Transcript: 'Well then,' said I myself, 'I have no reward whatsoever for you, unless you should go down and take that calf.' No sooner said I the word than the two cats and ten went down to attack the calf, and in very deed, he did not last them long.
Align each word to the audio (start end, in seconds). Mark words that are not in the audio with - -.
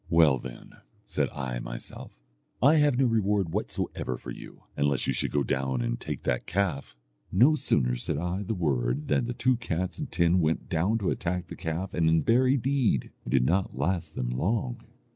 'Well 0.09 0.39
then,' 0.39 0.77
said 1.05 1.29
I 1.29 1.59
myself, 1.59 2.17
'I 2.63 2.75
have 2.77 2.97
no 2.97 3.05
reward 3.05 3.49
whatsoever 3.49 4.17
for 4.17 4.31
you, 4.31 4.63
unless 4.75 5.05
you 5.05 5.13
should 5.13 5.29
go 5.29 5.43
down 5.43 5.83
and 5.83 5.99
take 5.99 6.23
that 6.23 6.47
calf.' 6.47 6.95
No 7.31 7.53
sooner 7.53 7.95
said 7.95 8.17
I 8.17 8.41
the 8.41 8.55
word 8.55 9.09
than 9.09 9.25
the 9.25 9.35
two 9.35 9.57
cats 9.57 9.99
and 9.99 10.11
ten 10.11 10.39
went 10.39 10.69
down 10.69 10.97
to 10.97 11.11
attack 11.11 11.49
the 11.49 11.55
calf, 11.55 11.93
and 11.93 12.09
in 12.09 12.23
very 12.23 12.57
deed, 12.57 13.11
he 13.25 13.29
did 13.29 13.45
not 13.45 13.77
last 13.77 14.15
them 14.15 14.31
long. 14.31 14.79